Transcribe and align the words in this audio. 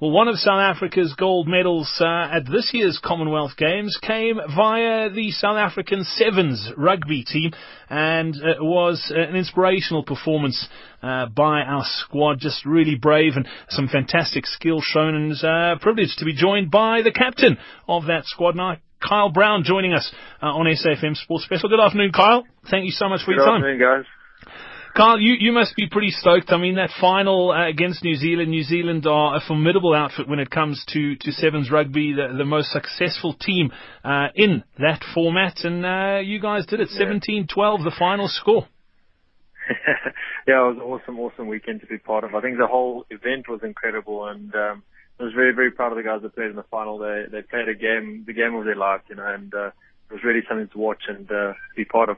Well, 0.00 0.12
one 0.12 0.28
of 0.28 0.36
South 0.36 0.60
Africa's 0.60 1.12
gold 1.18 1.48
medals 1.48 1.92
uh, 2.00 2.04
at 2.30 2.46
this 2.46 2.70
year's 2.72 3.00
Commonwealth 3.02 3.56
Games 3.56 3.98
came 4.00 4.38
via 4.54 5.10
the 5.10 5.32
South 5.32 5.56
African 5.56 6.04
Sevens 6.04 6.70
rugby 6.76 7.24
team 7.24 7.50
and 7.90 8.36
it 8.36 8.62
was 8.62 9.12
an 9.12 9.34
inspirational 9.34 10.04
performance 10.04 10.68
uh, 11.02 11.26
by 11.26 11.62
our 11.62 11.82
squad. 11.84 12.38
Just 12.38 12.64
really 12.64 12.94
brave 12.94 13.32
and 13.34 13.48
some 13.70 13.88
fantastic 13.88 14.46
skill 14.46 14.80
shown 14.80 15.16
and 15.16 15.44
uh, 15.44 15.80
privileged 15.80 16.18
to 16.18 16.24
be 16.24 16.32
joined 16.32 16.70
by 16.70 17.02
the 17.02 17.10
captain 17.10 17.58
of 17.88 18.06
that 18.06 18.24
squad 18.24 18.54
now. 18.54 18.76
Kyle 19.00 19.30
Brown 19.30 19.64
joining 19.64 19.94
us 19.94 20.08
uh, 20.40 20.46
on 20.46 20.66
SAFM 20.66 21.16
Sports 21.16 21.44
Special. 21.44 21.68
Good 21.68 21.80
afternoon, 21.80 22.12
Kyle. 22.12 22.44
Thank 22.70 22.84
you 22.84 22.92
so 22.92 23.08
much 23.08 23.24
for 23.24 23.32
Good 23.32 23.38
your 23.38 23.46
time. 23.46 23.62
Good 23.62 23.72
afternoon, 23.72 24.04
guys. 24.04 24.17
Kyle, 24.96 25.18
you, 25.18 25.34
you 25.38 25.52
must 25.52 25.76
be 25.76 25.88
pretty 25.88 26.10
stoked. 26.10 26.50
I 26.50 26.56
mean, 26.56 26.76
that 26.76 26.90
final 27.00 27.50
uh, 27.50 27.68
against 27.68 28.02
New 28.02 28.14
Zealand, 28.14 28.50
New 28.50 28.62
Zealand 28.62 29.06
are 29.06 29.36
a 29.36 29.40
formidable 29.40 29.94
outfit 29.94 30.28
when 30.28 30.38
it 30.38 30.50
comes 30.50 30.84
to, 30.88 31.14
to 31.16 31.32
Sevens 31.32 31.70
rugby, 31.70 32.12
the, 32.12 32.36
the 32.36 32.44
most 32.44 32.70
successful 32.70 33.34
team 33.34 33.70
uh, 34.04 34.28
in 34.34 34.64
that 34.78 35.02
format, 35.14 35.64
and 35.64 35.86
uh, 35.86 36.18
you 36.22 36.40
guys 36.40 36.66
did 36.66 36.80
it, 36.80 36.88
17-12, 36.88 37.48
the 37.84 37.94
final 37.98 38.28
score. 38.28 38.66
yeah, 40.46 40.68
it 40.68 40.76
was 40.76 40.76
an 40.76 40.82
awesome, 40.82 41.20
awesome 41.20 41.48
weekend 41.48 41.80
to 41.80 41.86
be 41.86 41.98
part 41.98 42.24
of. 42.24 42.34
I 42.34 42.40
think 42.40 42.58
the 42.58 42.66
whole 42.66 43.04
event 43.10 43.48
was 43.48 43.60
incredible, 43.62 44.26
and 44.26 44.54
um, 44.54 44.82
I 45.20 45.24
was 45.24 45.32
very, 45.34 45.52
very 45.54 45.70
proud 45.70 45.92
of 45.92 45.98
the 45.98 46.04
guys 46.04 46.22
that 46.22 46.34
played 46.34 46.50
in 46.50 46.56
the 46.56 46.64
final. 46.70 46.98
They 46.98 47.24
they 47.30 47.42
played 47.42 47.68
a 47.68 47.74
game, 47.74 48.24
the 48.26 48.32
game 48.32 48.54
of 48.54 48.64
their 48.64 48.76
life, 48.76 49.02
you 49.08 49.16
know, 49.16 49.26
and 49.26 49.52
uh, 49.52 49.66
it 49.66 50.12
was 50.12 50.24
really 50.24 50.40
something 50.48 50.68
to 50.68 50.78
watch 50.78 51.02
and 51.08 51.30
uh, 51.30 51.52
be 51.76 51.84
part 51.84 52.08
of. 52.08 52.16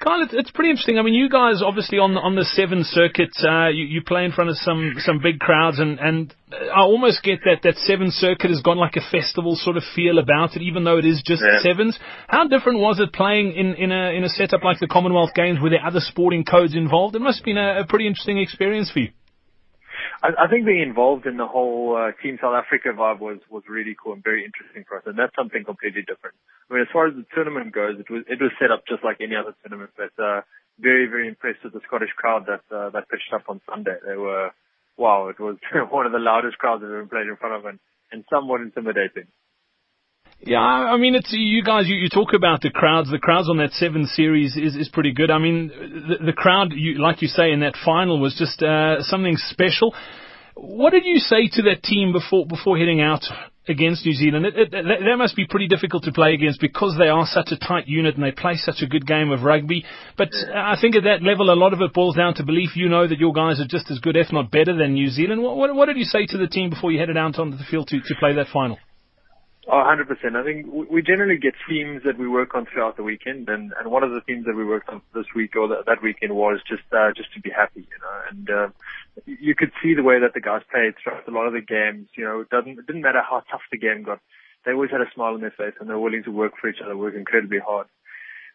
Kyle, 0.00 0.22
it's, 0.30 0.50
pretty 0.52 0.70
interesting. 0.70 0.98
I 0.98 1.02
mean, 1.02 1.14
you 1.14 1.28
guys 1.28 1.60
obviously 1.64 1.98
on 1.98 2.14
the, 2.14 2.20
on 2.20 2.36
the 2.36 2.44
seven 2.44 2.84
circuit, 2.84 3.30
uh, 3.42 3.68
you, 3.68 3.84
you 3.84 4.02
play 4.02 4.24
in 4.24 4.32
front 4.32 4.48
of 4.48 4.56
some, 4.56 4.94
some 4.98 5.18
big 5.20 5.40
crowds, 5.40 5.80
and, 5.80 5.98
and 5.98 6.32
I 6.52 6.80
almost 6.80 7.22
get 7.22 7.40
that 7.44 7.62
that 7.64 7.76
seven 7.78 8.10
circuit 8.12 8.50
has 8.50 8.62
got 8.62 8.76
like 8.76 8.94
a 8.96 9.00
festival 9.10 9.56
sort 9.56 9.76
of 9.76 9.82
feel 9.94 10.18
about 10.18 10.54
it, 10.54 10.62
even 10.62 10.84
though 10.84 10.98
it 10.98 11.04
is 11.04 11.20
just 11.26 11.42
Yeah. 11.42 11.58
sevens. 11.62 11.98
How 12.28 12.46
different 12.46 12.78
was 12.78 13.00
it 13.00 13.12
playing 13.12 13.52
in, 13.52 13.74
in 13.74 13.90
a 13.92 14.14
in 14.16 14.22
a 14.24 14.28
setup 14.28 14.62
like 14.62 14.78
the 14.78 14.86
Commonwealth 14.86 15.34
Games, 15.34 15.60
where 15.60 15.70
there 15.70 15.80
are 15.80 15.88
other 15.88 16.00
sporting 16.00 16.44
codes 16.44 16.74
involved? 16.76 17.16
It 17.16 17.20
must 17.20 17.38
have 17.40 17.44
been 17.44 17.58
a, 17.58 17.80
a 17.80 17.86
pretty 17.86 18.06
interesting 18.06 18.38
experience 18.38 18.90
for 18.90 19.00
you. 19.00 19.10
I, 20.22 20.44
I 20.44 20.46
think 20.48 20.66
being 20.66 20.82
involved 20.82 21.26
in 21.26 21.36
the 21.36 21.46
whole 21.46 21.94
uh, 21.94 22.10
Team 22.22 22.38
South 22.40 22.54
Africa 22.54 22.90
vibe 22.90 23.20
was 23.20 23.38
was 23.50 23.62
really 23.68 23.94
cool 23.94 24.14
and 24.14 24.24
very 24.24 24.44
interesting 24.44 24.84
for 24.88 24.98
us, 24.98 25.04
and 25.06 25.18
that's 25.18 25.34
something 25.36 25.64
completely 25.64 26.02
different. 26.02 26.34
I 26.70 26.74
mean, 26.74 26.82
as 26.82 26.92
far 26.92 27.06
as 27.06 27.14
the 27.14 27.24
tournament 27.34 27.72
goes, 27.72 27.98
it 27.98 28.10
was 28.10 28.24
it 28.26 28.40
was 28.40 28.50
set 28.58 28.70
up 28.70 28.82
just 28.88 29.04
like 29.04 29.18
any 29.20 29.36
other 29.36 29.54
tournament, 29.62 29.90
but 29.96 30.12
uh, 30.18 30.42
very 30.78 31.06
very 31.06 31.28
impressed 31.28 31.62
with 31.62 31.72
the 31.72 31.80
Scottish 31.86 32.10
crowd 32.16 32.46
that 32.46 32.66
uh, 32.74 32.90
that 32.90 33.08
pitched 33.08 33.32
up 33.32 33.46
on 33.48 33.60
Sunday. 33.68 33.94
They 34.06 34.16
were 34.16 34.50
wow, 34.96 35.28
it 35.28 35.38
was 35.38 35.56
one 35.90 36.06
of 36.06 36.12
the 36.12 36.18
loudest 36.18 36.58
crowds 36.58 36.82
I've 36.82 36.90
ever 36.90 37.06
played 37.06 37.30
in 37.30 37.36
front 37.36 37.54
of, 37.54 37.64
and 37.66 37.78
and 38.10 38.24
somewhat 38.30 38.60
intimidating. 38.60 39.30
Yeah, 40.40 40.60
I 40.60 40.96
mean, 40.96 41.14
it's 41.16 41.32
you 41.32 41.64
guys. 41.64 41.88
You, 41.88 41.96
you 41.96 42.08
talk 42.08 42.32
about 42.32 42.62
the 42.62 42.70
crowds. 42.70 43.10
The 43.10 43.18
crowds 43.18 43.50
on 43.50 43.56
that 43.58 43.72
seven 43.72 44.06
series 44.06 44.56
is, 44.56 44.76
is 44.76 44.88
pretty 44.88 45.12
good. 45.12 45.30
I 45.30 45.38
mean, 45.38 45.68
the, 45.68 46.26
the 46.26 46.32
crowd, 46.32 46.72
you, 46.72 47.00
like 47.02 47.22
you 47.22 47.28
say, 47.28 47.50
in 47.50 47.60
that 47.60 47.74
final 47.84 48.20
was 48.20 48.36
just 48.38 48.62
uh, 48.62 49.02
something 49.02 49.36
special. 49.36 49.94
What 50.54 50.90
did 50.90 51.04
you 51.04 51.18
say 51.18 51.48
to 51.52 51.62
that 51.62 51.82
team 51.82 52.12
before 52.12 52.46
before 52.46 52.78
heading 52.78 53.00
out 53.00 53.24
against 53.66 54.06
New 54.06 54.12
Zealand? 54.12 54.46
It, 54.46 54.54
it, 54.56 54.70
that 54.70 54.84
that 54.84 55.16
must 55.18 55.34
be 55.34 55.44
pretty 55.44 55.66
difficult 55.66 56.04
to 56.04 56.12
play 56.12 56.34
against 56.34 56.60
because 56.60 56.96
they 56.98 57.08
are 57.08 57.26
such 57.26 57.50
a 57.50 57.58
tight 57.58 57.88
unit 57.88 58.14
and 58.14 58.22
they 58.24 58.30
play 58.30 58.54
such 58.54 58.80
a 58.80 58.86
good 58.86 59.06
game 59.06 59.32
of 59.32 59.42
rugby. 59.42 59.84
But 60.16 60.30
I 60.54 60.76
think 60.80 60.94
at 60.94 61.02
that 61.02 61.22
level, 61.22 61.50
a 61.50 61.58
lot 61.58 61.72
of 61.72 61.80
it 61.80 61.92
boils 61.92 62.14
down 62.14 62.34
to 62.34 62.44
belief. 62.44 62.76
You 62.76 62.88
know 62.88 63.08
that 63.08 63.18
your 63.18 63.32
guys 63.32 63.60
are 63.60 63.66
just 63.68 63.90
as 63.90 63.98
good, 63.98 64.16
if 64.16 64.32
not 64.32 64.52
better, 64.52 64.76
than 64.76 64.94
New 64.94 65.08
Zealand. 65.08 65.42
What, 65.42 65.56
what, 65.56 65.74
what 65.74 65.86
did 65.86 65.96
you 65.96 66.04
say 66.04 66.26
to 66.26 66.38
the 66.38 66.46
team 66.46 66.70
before 66.70 66.92
you 66.92 67.00
headed 67.00 67.16
out 67.16 67.38
onto 67.40 67.56
the 67.56 67.64
field 67.68 67.88
to, 67.88 67.98
to 67.98 68.14
play 68.20 68.34
that 68.34 68.46
final? 68.52 68.78
Oh, 69.70 69.84
100%. 69.84 70.34
I 70.34 70.44
think 70.44 70.66
we 70.90 71.02
generally 71.02 71.36
get 71.36 71.52
themes 71.68 72.00
that 72.06 72.16
we 72.16 72.26
work 72.26 72.54
on 72.54 72.64
throughout 72.64 72.96
the 72.96 73.02
weekend, 73.02 73.50
and, 73.50 73.74
and 73.78 73.90
one 73.90 74.02
of 74.02 74.12
the 74.12 74.22
themes 74.22 74.46
that 74.46 74.56
we 74.56 74.64
worked 74.64 74.88
on 74.88 75.02
this 75.14 75.26
week 75.36 75.56
or 75.56 75.68
that, 75.68 75.84
that 75.84 76.02
weekend 76.02 76.34
was 76.34 76.60
just 76.66 76.84
uh, 76.90 77.12
just 77.14 77.34
to 77.34 77.40
be 77.40 77.50
happy, 77.50 77.80
you 77.80 77.98
know. 78.00 78.20
And 78.30 78.50
uh, 78.50 78.68
you 79.26 79.54
could 79.54 79.72
see 79.82 79.92
the 79.92 80.02
way 80.02 80.20
that 80.20 80.32
the 80.32 80.40
guys 80.40 80.62
played 80.72 80.94
throughout 80.96 81.28
a 81.28 81.30
lot 81.30 81.46
of 81.46 81.52
the 81.52 81.60
games. 81.60 82.08
You 82.16 82.24
know, 82.24 82.40
it 82.40 82.48
doesn't 82.48 82.78
it 82.78 82.86
didn't 82.86 83.02
matter 83.02 83.20
how 83.20 83.42
tough 83.50 83.60
the 83.70 83.76
game 83.76 84.04
got. 84.04 84.20
They 84.64 84.72
always 84.72 84.90
had 84.90 85.02
a 85.02 85.12
smile 85.14 85.34
on 85.34 85.42
their 85.42 85.50
face, 85.50 85.74
and 85.78 85.86
they 85.86 85.92
were 85.92 86.00
willing 86.00 86.24
to 86.24 86.30
work 86.32 86.52
for 86.58 86.70
each 86.70 86.80
other, 86.82 86.96
work 86.96 87.14
incredibly 87.14 87.58
hard. 87.58 87.88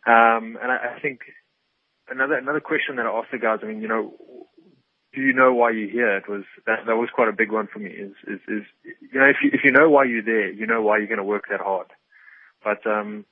Um, 0.07 0.57
and 0.59 0.71
I, 0.71 0.95
I 0.97 0.99
think 0.99 1.21
another 2.09 2.35
another 2.35 2.59
question 2.59 2.95
that 2.95 3.05
I 3.05 3.11
asked 3.11 3.31
the 3.31 3.37
guys. 3.37 3.59
I 3.61 3.67
mean, 3.67 3.83
you 3.83 3.87
know, 3.87 4.13
do 5.13 5.21
you 5.21 5.33
know 5.33 5.53
why 5.53 5.71
you're 5.71 5.89
here? 5.89 6.17
It 6.17 6.27
was 6.27 6.43
that 6.65 6.85
that 6.87 6.95
was 6.95 7.09
quite 7.13 7.29
a 7.29 7.35
big 7.37 7.51
one 7.51 7.67
for 7.71 7.79
me. 7.79 7.91
Is 7.91 8.13
is 8.27 8.41
is 8.47 8.63
you 8.83 9.19
know 9.19 9.29
if 9.29 9.37
you 9.43 9.51
if 9.53 9.61
you 9.63 9.71
know 9.71 9.89
why 9.89 10.05
you're 10.05 10.25
there, 10.25 10.51
you 10.51 10.65
know 10.65 10.81
why 10.81 10.97
you're 10.97 11.07
going 11.07 11.21
to 11.21 11.23
work 11.23 11.45
that 11.49 11.61
hard. 11.61 11.87
But 12.63 12.85
um, 12.89 13.25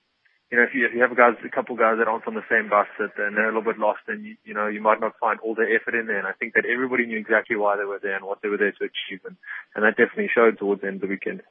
you 0.51 0.57
know 0.57 0.63
if 0.63 0.75
you 0.75 0.85
if 0.85 0.93
you 0.93 1.01
have 1.01 1.17
guys 1.17 1.33
a 1.43 1.49
couple 1.49 1.75
guys 1.75 1.97
that 1.97 2.07
aren't 2.07 2.27
on 2.27 2.35
the 2.35 2.45
same 2.49 2.69
bus 2.69 2.87
that 2.99 3.17
and 3.17 3.35
they're 3.35 3.49
a 3.49 3.53
little 3.55 3.65
bit 3.65 3.79
lost, 3.79 4.01
then 4.07 4.23
you 4.23 4.35
you 4.45 4.53
know 4.53 4.67
you 4.67 4.81
might 4.81 5.01
not 5.01 5.17
find 5.19 5.39
all 5.39 5.55
their 5.55 5.73
effort 5.73 5.95
in 5.95 6.05
there. 6.05 6.19
And 6.19 6.27
I 6.27 6.33
think 6.33 6.53
that 6.53 6.69
everybody 6.69 7.05
knew 7.05 7.17
exactly 7.17 7.55
why 7.55 7.77
they 7.77 7.85
were 7.85 7.99
there 8.01 8.15
and 8.15 8.25
what 8.25 8.41
they 8.41 8.49
were 8.49 8.61
there 8.61 8.73
to 8.73 8.85
achieve, 8.85 9.25
and, 9.25 9.35
and 9.75 9.83
that 9.83 9.97
definitely 9.97 10.29
showed 10.33 10.59
towards 10.59 10.81
the 10.81 10.87
end 10.87 11.01
of 11.01 11.09
the 11.09 11.13
weekend. 11.13 11.41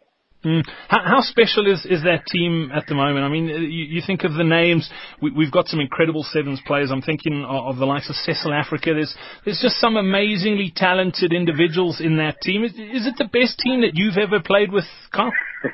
Mm. 0.44 0.62
How, 0.88 1.00
how 1.04 1.20
special 1.20 1.70
is, 1.70 1.84
is 1.84 2.02
that 2.04 2.24
team 2.26 2.70
at 2.74 2.86
the 2.86 2.94
moment? 2.94 3.26
I 3.26 3.28
mean, 3.28 3.50
uh, 3.50 3.58
you, 3.58 3.84
you 3.84 4.02
think 4.06 4.24
of 4.24 4.32
the 4.32 4.44
names. 4.44 4.88
We, 5.20 5.30
we've 5.32 5.52
got 5.52 5.68
some 5.68 5.80
incredible 5.80 6.22
sevens 6.22 6.60
players. 6.66 6.90
I'm 6.90 7.02
thinking 7.02 7.44
of, 7.44 7.74
of 7.74 7.76
the 7.76 7.84
likes 7.84 8.08
of 8.08 8.16
Cecil 8.16 8.50
Afrika. 8.50 8.96
There's 8.96 9.14
there's 9.44 9.60
just 9.60 9.76
some 9.76 9.96
amazingly 9.96 10.72
talented 10.74 11.34
individuals 11.34 12.00
in 12.00 12.16
that 12.16 12.40
team. 12.40 12.64
Is, 12.64 12.72
is 12.72 13.06
it 13.06 13.16
the 13.18 13.28
best 13.28 13.58
team 13.58 13.82
that 13.82 13.92
you've 13.94 14.16
ever 14.16 14.40
played 14.40 14.72
with, 14.72 14.84
Kyle? 15.12 15.26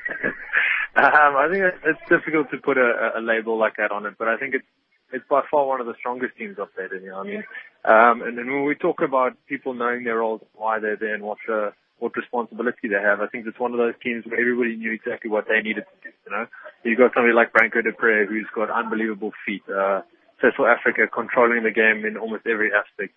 um, 0.96 1.36
I 1.36 1.46
think 1.48 1.62
it's 1.62 1.78
it's 1.84 2.10
difficult 2.10 2.50
to 2.50 2.58
put 2.58 2.76
a, 2.76 3.18
a 3.18 3.20
label 3.20 3.56
like 3.56 3.76
that 3.76 3.92
on 3.92 4.04
it, 4.06 4.14
but 4.18 4.26
I 4.26 4.36
think 4.36 4.54
it's 4.54 4.66
it's 5.12 5.24
by 5.28 5.42
far 5.50 5.66
one 5.66 5.80
of 5.80 5.86
the 5.86 5.94
strongest 5.98 6.36
teams 6.36 6.58
up 6.58 6.70
there, 6.76 6.88
played 6.88 6.98
in. 6.98 7.04
You 7.04 7.10
know, 7.10 7.20
I 7.20 7.24
mean, 7.24 7.44
um, 7.84 8.22
and 8.22 8.36
then 8.36 8.46
when 8.46 8.64
we 8.64 8.74
talk 8.74 9.00
about 9.02 9.36
people 9.46 9.74
knowing 9.74 10.04
their 10.04 10.18
roles, 10.18 10.40
why 10.54 10.78
they're 10.78 10.96
there, 10.96 11.14
and 11.14 11.22
what 11.22 11.38
the 11.46 11.72
what 11.98 12.16
responsibility 12.16 12.88
they 12.88 13.00
have, 13.00 13.20
I 13.20 13.26
think 13.26 13.46
it's 13.46 13.58
one 13.58 13.72
of 13.72 13.78
those 13.78 13.94
teams 14.02 14.24
where 14.26 14.38
everybody 14.38 14.76
knew 14.76 14.92
exactly 14.92 15.30
what 15.30 15.46
they 15.48 15.62
needed 15.62 15.84
to 15.88 15.96
do. 16.02 16.12
You 16.26 16.32
know, 16.32 16.46
you've 16.84 16.98
got 16.98 17.12
somebody 17.14 17.32
like 17.32 17.52
Branco 17.52 17.80
du 17.80 17.92
Preez 17.92 18.28
who's 18.28 18.46
got 18.54 18.70
unbelievable 18.70 19.32
feet. 19.46 19.62
Uh, 19.64 20.02
Cecil 20.40 20.68
Afrika 20.68 21.08
controlling 21.08 21.62
the 21.62 21.70
game 21.70 22.04
in 22.04 22.18
almost 22.18 22.46
every 22.46 22.68
aspect. 22.68 23.14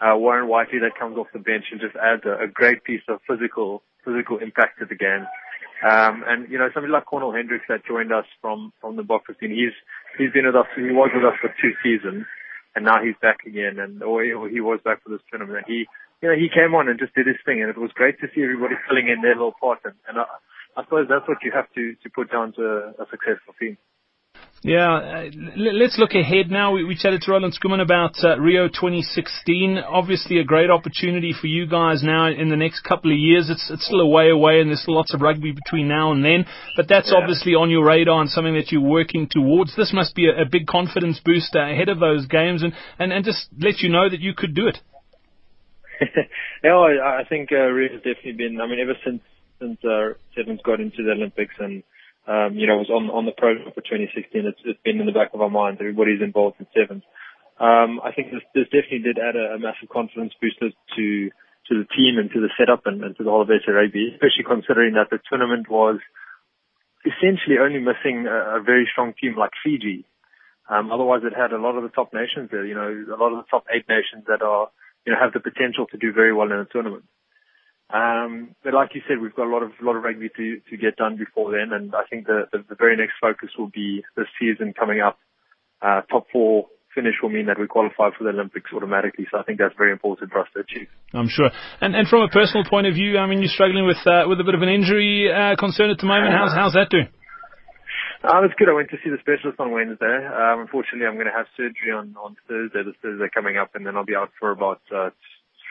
Uh, 0.00 0.16
Warren 0.16 0.48
Whiteley 0.48 0.80
that 0.80 0.98
comes 0.98 1.18
off 1.18 1.26
the 1.32 1.38
bench 1.38 1.64
and 1.70 1.80
just 1.80 1.94
adds 1.94 2.22
a, 2.24 2.44
a 2.44 2.48
great 2.48 2.84
piece 2.84 3.02
of 3.08 3.20
physical 3.28 3.82
physical 4.04 4.38
impact 4.38 4.80
to 4.80 4.86
the 4.86 4.96
game. 4.96 5.26
Um, 5.82 6.24
and 6.26 6.50
you 6.50 6.58
know, 6.58 6.70
somebody 6.72 6.92
like 6.92 7.06
Cornal 7.06 7.32
Hendricks 7.32 7.66
that 7.68 7.84
joined 7.84 8.12
us 8.12 8.24
from 8.40 8.72
from 8.80 8.96
the 8.96 9.02
15, 9.02 9.50
he's 9.50 9.76
he's 10.18 10.32
been 10.32 10.46
with 10.46 10.56
us. 10.56 10.68
He 10.76 10.92
was 10.92 11.10
with 11.14 11.24
us 11.24 11.38
for 11.40 11.52
two 11.60 11.72
seasons, 11.82 12.24
and 12.74 12.84
now 12.84 13.02
he's 13.02 13.18
back 13.20 13.44
again. 13.46 13.78
And 13.78 14.02
or 14.02 14.24
he, 14.24 14.60
was 14.60 14.80
back 14.84 15.02
for 15.02 15.10
this 15.10 15.24
tournament. 15.30 15.64
And 15.64 15.68
he, 15.68 15.86
you 16.20 16.28
know, 16.28 16.36
he 16.36 16.48
came 16.48 16.74
on 16.74 16.88
and 16.88 16.98
just 16.98 17.14
did 17.14 17.26
his 17.26 17.40
thing, 17.44 17.60
and 17.60 17.70
it 17.70 17.78
was 17.78 17.92
great 17.94 18.20
to 18.20 18.28
see 18.34 18.42
everybody 18.42 18.74
filling 18.88 19.08
in 19.08 19.22
their 19.22 19.34
little 19.34 19.56
part. 19.58 19.80
And, 19.84 19.94
and 20.08 20.18
I, 20.18 20.26
I 20.76 20.84
suppose 20.84 21.06
that's 21.08 21.28
what 21.28 21.42
you 21.42 21.52
have 21.52 21.70
to 21.74 21.94
to 21.94 22.08
put 22.10 22.32
down 22.32 22.52
to 22.56 22.94
a 22.98 23.06
successful 23.10 23.54
team. 23.60 23.76
Yeah, 24.64 24.94
uh, 24.94 25.22
l- 25.56 25.74
let's 25.76 25.98
look 25.98 26.12
ahead 26.14 26.48
now. 26.48 26.72
We, 26.72 26.84
we 26.84 26.94
chatted 26.94 27.22
to 27.22 27.32
Roland 27.32 27.52
Schoeman 27.58 27.80
about 27.82 28.14
uh, 28.22 28.38
Rio 28.38 28.68
2016. 28.68 29.78
Obviously, 29.78 30.38
a 30.38 30.44
great 30.44 30.70
opportunity 30.70 31.32
for 31.38 31.48
you 31.48 31.66
guys 31.66 32.04
now 32.04 32.28
in 32.28 32.48
the 32.48 32.56
next 32.56 32.82
couple 32.82 33.10
of 33.10 33.18
years. 33.18 33.50
It's, 33.50 33.68
it's 33.72 33.86
still 33.86 34.00
a 34.00 34.06
way 34.06 34.30
away, 34.30 34.60
and 34.60 34.68
there's 34.70 34.84
lots 34.86 35.12
of 35.14 35.20
rugby 35.20 35.50
between 35.50 35.88
now 35.88 36.12
and 36.12 36.24
then. 36.24 36.46
But 36.76 36.86
that's 36.88 37.10
Yeah. 37.10 37.18
obviously 37.18 37.54
on 37.56 37.70
your 37.70 37.84
radar 37.84 38.20
and 38.20 38.30
something 38.30 38.54
that 38.54 38.70
you're 38.70 38.80
working 38.80 39.26
towards. 39.28 39.74
This 39.74 39.92
must 39.92 40.14
be 40.14 40.28
a, 40.28 40.42
a 40.42 40.44
big 40.44 40.68
confidence 40.68 41.18
booster 41.24 41.58
ahead 41.60 41.88
of 41.88 41.98
those 41.98 42.26
games, 42.26 42.62
and, 42.62 42.72
and, 43.00 43.12
and 43.12 43.24
just 43.24 43.48
let 43.58 43.80
you 43.80 43.88
know 43.88 44.08
that 44.08 44.20
you 44.20 44.32
could 44.32 44.54
do 44.54 44.68
it. 44.68 44.78
yeah, 46.62 46.74
I, 46.76 47.20
I 47.20 47.24
think 47.28 47.50
uh, 47.50 47.56
Rio 47.66 47.92
has 47.92 47.98
definitely 48.02 48.32
been. 48.32 48.60
I 48.60 48.66
mean, 48.68 48.78
ever 48.80 48.94
since 49.04 49.22
since 49.60 49.78
uh, 49.84 50.14
Sevens 50.36 50.60
got 50.64 50.80
into 50.80 51.02
the 51.02 51.12
Olympics 51.12 51.54
and 51.58 51.82
um, 52.26 52.54
you 52.54 52.66
know 52.66 52.78
was 52.78 52.90
on 52.90 53.10
on 53.10 53.26
the 53.26 53.32
program 53.32 53.70
for 53.74 53.82
2016, 53.82 54.46
it's, 54.46 54.58
it's 54.64 54.80
been 54.84 55.00
in 55.00 55.06
the 55.06 55.16
back 55.16 55.34
of 55.34 55.40
our 55.40 55.50
minds. 55.50 55.80
Everybody's 55.80 56.22
involved 56.22 56.56
in 56.60 56.66
Sevens. 56.74 57.02
Um, 57.58 58.00
I 58.02 58.12
think 58.12 58.32
this, 58.32 58.42
this 58.54 58.70
definitely 58.70 59.06
did 59.06 59.18
add 59.18 59.36
a, 59.36 59.54
a 59.54 59.58
massive 59.58 59.88
confidence 59.88 60.32
booster 60.40 60.70
to 60.70 61.06
to 61.68 61.72
the 61.78 61.86
team 61.94 62.18
and 62.18 62.30
to 62.30 62.40
the 62.40 62.50
setup 62.58 62.86
and, 62.86 63.02
and 63.04 63.16
to 63.16 63.22
the 63.22 63.30
whole 63.30 63.42
of 63.42 63.48
SRAB, 63.48 63.94
especially 64.14 64.42
considering 64.46 64.94
that 64.94 65.10
the 65.10 65.22
tournament 65.30 65.70
was 65.70 66.00
essentially 67.06 67.58
only 67.62 67.78
missing 67.78 68.26
a, 68.26 68.58
a 68.58 68.62
very 68.62 68.88
strong 68.90 69.14
team 69.14 69.34
like 69.38 69.50
Fiji. 69.62 70.04
Um, 70.68 70.90
otherwise, 70.90 71.22
it 71.24 71.34
had 71.36 71.52
a 71.52 71.58
lot 71.62 71.76
of 71.76 71.82
the 71.82 71.90
top 71.90 72.14
nations 72.14 72.50
there. 72.50 72.64
You 72.64 72.74
know, 72.74 73.14
a 73.14 73.18
lot 73.18 73.34
of 73.34 73.44
the 73.44 73.50
top 73.50 73.66
eight 73.70 73.86
nations 73.88 74.24
that 74.26 74.42
are 74.42 74.70
you 75.06 75.12
know 75.12 75.18
have 75.18 75.32
the 75.32 75.40
potential 75.40 75.86
to 75.90 75.98
do 75.98 76.12
very 76.12 76.32
well 76.32 76.50
in 76.50 76.58
a 76.58 76.64
tournament. 76.64 77.04
Um, 77.92 78.56
but 78.64 78.72
like 78.72 78.94
you 78.94 79.02
said, 79.06 79.20
we've 79.20 79.34
got 79.34 79.46
a 79.46 79.52
lot 79.52 79.62
of 79.62 79.72
a 79.80 79.84
lot 79.84 79.96
of 79.96 80.02
rugby 80.02 80.30
to 80.30 80.60
to 80.70 80.76
get 80.76 80.96
done 80.96 81.16
before 81.16 81.52
then, 81.52 81.76
and 81.76 81.94
I 81.94 82.08
think 82.08 82.26
the 82.26 82.48
the, 82.50 82.64
the 82.68 82.74
very 82.74 82.96
next 82.96 83.14
focus 83.20 83.50
will 83.58 83.68
be 83.68 84.02
this 84.16 84.26
season 84.40 84.72
coming 84.72 85.00
up. 85.00 85.18
Uh, 85.82 86.00
top 86.08 86.26
four 86.32 86.68
finish 86.94 87.14
will 87.22 87.28
mean 87.28 87.46
that 87.46 87.58
we 87.58 87.66
qualify 87.66 88.08
for 88.16 88.24
the 88.24 88.30
Olympics 88.30 88.70
automatically. 88.72 89.26
So 89.30 89.38
I 89.38 89.42
think 89.42 89.58
that's 89.58 89.74
very 89.76 89.92
important 89.92 90.30
for 90.30 90.40
us 90.40 90.48
to 90.54 90.60
achieve. 90.60 90.88
I'm 91.12 91.28
sure. 91.28 91.50
And 91.80 91.94
and 91.94 92.08
from 92.08 92.22
a 92.22 92.28
personal 92.28 92.64
point 92.64 92.86
of 92.86 92.94
view, 92.94 93.18
I 93.18 93.26
mean, 93.26 93.40
you're 93.40 93.52
struggling 93.52 93.86
with 93.86 94.00
uh, 94.06 94.24
with 94.24 94.40
a 94.40 94.44
bit 94.44 94.54
of 94.54 94.62
an 94.62 94.72
injury 94.72 95.28
uh, 95.28 95.56
concern 95.60 95.90
at 95.90 95.98
the 95.98 96.08
moment. 96.08 96.32
How's 96.32 96.54
how's 96.56 96.72
that 96.72 96.88
doing? 96.88 97.12
Um, 98.24 98.46
it's 98.46 98.54
good. 98.56 98.70
I 98.70 98.72
went 98.72 98.88
to 98.94 98.98
see 99.02 99.10
the 99.10 99.18
specialist 99.18 99.58
on 99.58 99.72
Wednesday. 99.72 100.16
Um, 100.30 100.62
unfortunately, 100.62 101.10
I'm 101.10 101.18
going 101.18 101.26
to 101.26 101.36
have 101.36 101.50
surgery 101.58 101.90
on 101.92 102.14
on 102.16 102.36
Thursday. 102.48 102.86
This 102.86 102.96
Thursday 103.02 103.28
coming 103.34 103.58
up, 103.58 103.74
and 103.74 103.84
then 103.84 103.96
I'll 103.96 104.06
be 104.06 104.16
out 104.16 104.30
for 104.38 104.52
about 104.52 104.80
uh, 104.94 105.10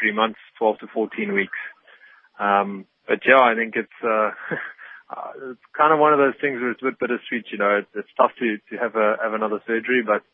three 0.01 0.11
months, 0.11 0.39
12 0.59 0.79
to 0.79 0.87
14 0.93 1.33
weeks. 1.33 1.57
Um, 2.41 2.85
but 3.07 3.19
yeah, 3.25 3.39
I 3.39 3.53
think 3.55 3.75
it's. 3.75 3.99
Uh, 4.03 4.31
uh, 5.09 5.51
it's 5.51 5.67
kind 5.77 5.93
of 5.93 5.99
one 5.99 6.13
of 6.13 6.19
those 6.19 6.33
things 6.41 6.59
where 6.59 6.71
it's 6.71 6.81
a 6.81 6.85
bit 6.85 6.99
bittersweet. 6.99 7.45
You 7.51 7.59
know, 7.59 7.77
it's, 7.77 7.91
it's 7.93 8.09
tough 8.17 8.31
to 8.39 8.57
to 8.71 8.81
have 8.81 8.95
a 8.95 9.17
have 9.21 9.33
another 9.33 9.61
surgery, 9.67 10.01
but 10.01 10.25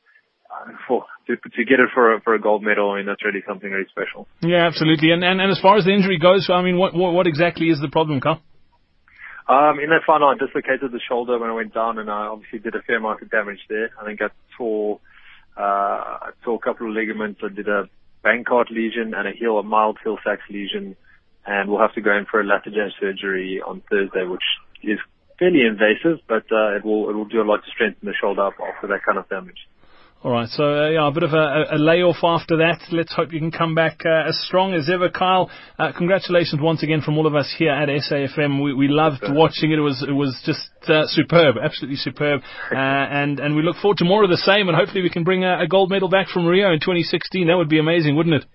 uh, 0.47 0.71
for 0.87 1.03
to 1.27 1.35
to 1.35 1.61
get 1.65 1.79
it 1.83 1.89
for 1.93 2.15
a, 2.15 2.21
for 2.21 2.33
a 2.33 2.41
gold 2.41 2.63
medal, 2.63 2.91
I 2.91 2.97
mean 2.97 3.05
that's 3.05 3.23
really 3.25 3.43
something 3.47 3.69
really 3.69 3.89
special. 3.91 4.27
Yeah, 4.41 4.65
absolutely. 4.65 5.11
And 5.11 5.23
and, 5.23 5.41
and 5.41 5.51
as 5.51 5.59
far 5.59 5.77
as 5.77 5.85
the 5.85 5.93
injury 5.93 6.19
goes, 6.19 6.47
I 6.49 6.61
mean, 6.61 6.77
what 6.77 6.93
what, 6.93 7.13
what 7.13 7.27
exactly 7.27 7.67
is 7.67 7.79
the 7.81 7.89
problem, 7.89 8.21
Kyle? 8.21 8.41
Um, 9.47 9.79
in 9.79 9.89
that 9.91 10.03
final, 10.05 10.27
I 10.27 10.35
dislocated 10.35 10.91
the 10.91 10.99
shoulder 11.07 11.39
when 11.39 11.49
I 11.49 11.53
went 11.53 11.73
down, 11.73 11.99
and 11.99 12.09
I 12.09 12.27
obviously 12.27 12.59
did 12.59 12.75
a 12.75 12.81
fair 12.81 12.97
amount 12.97 13.21
of 13.21 13.31
damage 13.31 13.59
there. 13.69 13.91
I 13.99 14.03
think 14.03 14.21
I 14.21 14.27
tore, 14.57 14.99
uh, 15.57 15.61
I 15.61 16.29
tore 16.43 16.55
a 16.55 16.59
couple 16.59 16.89
of 16.89 16.93
ligaments. 16.93 17.39
I 17.41 17.47
did 17.47 17.69
a 17.69 17.87
Bankart 18.25 18.69
lesion 18.69 19.13
and 19.15 19.25
a 19.25 19.31
heel, 19.31 19.57
a 19.57 19.63
mild 19.63 19.99
Hill-Sachs 20.03 20.43
lesion, 20.49 20.97
and 21.47 21.69
we'll 21.69 21.81
have 21.81 21.93
to 21.95 22.01
go 22.01 22.15
in 22.15 22.25
for 22.29 22.41
a 22.41 22.43
Latarjet 22.43 22.91
surgery 22.99 23.61
on 23.65 23.81
Thursday, 23.89 24.25
which 24.25 24.43
is 24.83 24.99
fairly 25.39 25.61
invasive, 25.65 26.19
but 26.27 26.43
uh, 26.51 26.75
it 26.75 26.85
will 26.85 27.09
it 27.09 27.13
will 27.13 27.25
do 27.25 27.41
a 27.41 27.47
lot 27.47 27.63
to 27.63 27.71
strengthen 27.71 28.05
the 28.07 28.13
shoulder 28.19 28.45
up 28.45 28.53
after 28.59 28.87
that 28.87 29.03
kind 29.05 29.17
of 29.17 29.27
damage. 29.29 29.67
All 30.23 30.31
right, 30.31 30.49
so 30.49 30.63
uh, 30.63 30.89
yeah, 30.89 31.07
a 31.07 31.11
bit 31.11 31.21
of 31.21 31.33
a, 31.33 31.75
a, 31.75 31.77
layoff 31.77 32.17
after 32.23 32.57
that. 32.57 32.81
Let's 32.91 33.13
hope 33.13 33.31
you 33.31 33.39
can 33.39 33.51
come 33.51 33.75
back 33.75 34.01
uh, 34.03 34.27
as 34.27 34.35
strong 34.47 34.73
as 34.73 34.89
ever, 34.89 35.09
Kyle. 35.09 35.51
Uh, 35.77 35.91
congratulations 35.95 36.59
once 36.59 36.81
again 36.81 37.01
from 37.01 37.19
all 37.19 37.27
of 37.27 37.35
us 37.35 37.53
here 37.55 37.69
at 37.69 37.87
SAFM. 37.87 38.63
We, 38.63 38.73
we 38.73 38.87
loved 38.87 39.21
watching 39.29 39.71
it. 39.71 39.77
It 39.77 39.81
was 39.81 40.03
it 40.05 40.11
was 40.11 40.35
just 40.43 40.71
uh, 40.89 41.05
superb, 41.05 41.57
absolutely 41.63 41.97
superb, 41.97 42.41
uh, 42.71 42.75
and 42.75 43.39
and 43.39 43.55
we 43.55 43.61
look 43.61 43.77
forward 43.77 43.97
to 43.99 44.05
more 44.05 44.23
of 44.23 44.31
the 44.31 44.37
same. 44.37 44.67
And 44.69 44.75
hopefully 44.75 45.03
we 45.03 45.11
can 45.11 45.23
bring 45.23 45.43
a, 45.43 45.59
a 45.61 45.67
gold 45.67 45.91
medal 45.91 46.09
back 46.09 46.29
from 46.29 46.47
Rio 46.47 46.73
in 46.73 46.79
2016. 46.79 47.47
That 47.47 47.55
would 47.55 47.69
be 47.69 47.79
amazing, 47.79 48.15
wouldn't 48.15 48.43
it? 48.43 48.45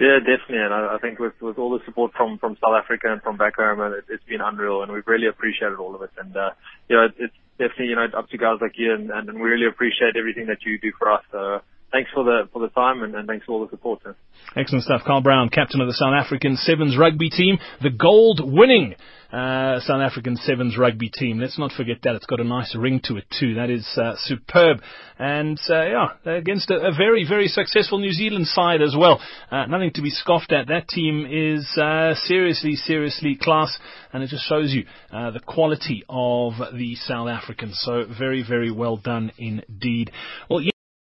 Yeah, 0.00 0.16
definitely, 0.18 0.64
and 0.64 0.72
I, 0.72 0.96
I 0.96 0.98
think 0.98 1.18
with 1.18 1.34
with 1.42 1.58
all 1.58 1.76
the 1.76 1.84
support 1.84 2.12
from 2.16 2.38
from 2.38 2.56
South 2.56 2.72
Africa 2.72 3.12
and 3.12 3.20
from 3.20 3.36
back 3.36 3.56
home, 3.56 3.80
it, 3.82 4.06
it's 4.08 4.24
been 4.24 4.40
unreal, 4.40 4.82
and 4.82 4.90
we've 4.90 5.06
really 5.06 5.26
appreciated 5.26 5.76
all 5.78 5.94
of 5.94 6.00
it. 6.00 6.10
And 6.16 6.34
uh, 6.34 6.50
you 6.88 6.96
know, 6.96 7.04
it, 7.04 7.14
it's 7.18 7.36
definitely, 7.58 7.88
you 7.92 7.96
know, 7.96 8.08
up 8.16 8.30
to 8.30 8.38
guys 8.38 8.58
like 8.62 8.78
you, 8.78 8.94
and, 8.94 9.10
and 9.10 9.34
we 9.34 9.50
really 9.50 9.66
appreciate 9.68 10.16
everything 10.16 10.46
that 10.46 10.64
you 10.64 10.78
do 10.80 10.90
for 10.98 11.12
us. 11.12 11.22
So 11.30 11.60
thanks 11.92 12.10
for 12.14 12.24
the 12.24 12.48
for 12.52 12.60
the 12.60 12.68
time 12.68 13.02
and, 13.02 13.14
and 13.14 13.26
thanks 13.26 13.46
for 13.46 13.52
all 13.52 13.64
the 13.64 13.70
support. 13.70 14.00
Sir. 14.02 14.16
Excellent 14.56 14.84
stuff. 14.84 15.02
Kyle 15.06 15.20
Brown, 15.20 15.48
captain 15.48 15.80
of 15.80 15.86
the 15.86 15.94
South 15.94 16.14
African 16.14 16.56
Sevens 16.56 16.96
rugby 16.98 17.30
team, 17.30 17.58
the 17.82 17.90
gold 17.90 18.40
winning 18.42 18.94
uh, 19.32 19.78
South 19.80 20.00
African 20.00 20.36
Sevens 20.36 20.76
rugby 20.76 21.08
team. 21.08 21.38
Let's 21.38 21.58
not 21.58 21.72
forget 21.72 21.98
that. 22.02 22.16
It's 22.16 22.26
got 22.26 22.40
a 22.40 22.44
nice 22.44 22.74
ring 22.74 23.00
to 23.04 23.16
it 23.16 23.24
too. 23.38 23.54
That 23.54 23.70
is 23.70 23.86
uh, 23.96 24.14
superb. 24.16 24.78
And 25.18 25.58
uh, 25.68 25.84
yeah, 25.84 26.08
against 26.24 26.70
a, 26.70 26.74
a, 26.74 26.92
very, 26.92 27.24
very 27.28 27.46
successful 27.46 27.98
New 27.98 28.12
Zealand 28.12 28.48
side 28.48 28.82
as 28.82 28.96
well. 28.98 29.20
Uh, 29.50 29.66
nothing 29.66 29.92
to 29.94 30.02
be 30.02 30.10
scoffed 30.10 30.52
at. 30.52 30.66
That 30.66 30.88
team 30.88 31.26
is 31.30 31.66
uh, 31.78 32.14
seriously, 32.14 32.74
seriously 32.74 33.38
class. 33.40 33.78
And 34.12 34.22
it 34.24 34.30
just 34.30 34.48
shows 34.48 34.72
you 34.72 34.84
uh, 35.12 35.30
the 35.30 35.40
quality 35.40 36.02
of 36.08 36.54
the 36.74 36.96
South 36.96 37.28
Africans. 37.28 37.80
So 37.84 38.04
very, 38.18 38.42
very 38.42 38.72
well 38.72 38.96
done 38.96 39.30
indeed. 39.38 40.10
Well, 40.48 40.60